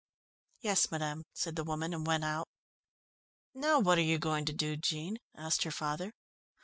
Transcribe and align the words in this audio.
"Yes, 0.61 0.89
madam," 0.89 1.25
said 1.31 1.55
the 1.55 1.63
woman, 1.63 1.93
and 1.93 2.07
went 2.07 2.23
out. 2.23 2.49
"Now 3.53 3.79
what 3.79 3.99
are 3.99 4.01
you 4.01 4.17
going 4.17 4.45
to 4.45 4.51
do, 4.51 4.75
Jean?" 4.75 5.19
asked 5.35 5.61
her 5.61 5.69
father. 5.69 6.11